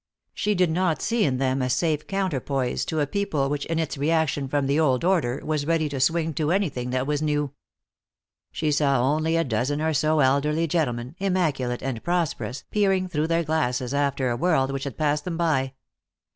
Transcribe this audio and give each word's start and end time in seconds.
She 0.33 0.55
did 0.55 0.71
not 0.71 0.99
see 0.99 1.25
in 1.25 1.37
them 1.37 1.61
a 1.61 1.69
safe 1.69 2.07
counterpoise 2.07 2.85
to 2.85 3.01
a 3.01 3.05
people 3.05 3.49
which 3.49 3.67
in 3.67 3.77
its 3.77 3.99
reaction 3.99 4.47
from 4.47 4.65
the 4.65 4.79
old 4.79 5.03
order, 5.05 5.39
was 5.45 5.67
ready 5.67 5.87
to 5.89 5.99
swing 5.99 6.33
to 6.33 6.51
anything 6.51 6.89
that 6.89 7.05
was 7.05 7.21
new. 7.21 7.51
She 8.51 8.71
saw 8.71 8.99
only 9.03 9.35
a 9.37 9.43
dozen 9.43 9.79
or 9.79 9.93
so 9.93 10.19
elderly 10.21 10.65
gentlemen, 10.65 11.13
immaculate 11.19 11.83
and 11.83 12.03
prosperous, 12.03 12.63
peering 12.71 13.09
through 13.09 13.27
their 13.27 13.43
glasses 13.43 13.93
after 13.93 14.31
a 14.31 14.35
world 14.35 14.71
which 14.71 14.85
had 14.85 14.97
passed 14.97 15.23
them 15.23 15.37
by. 15.37 15.73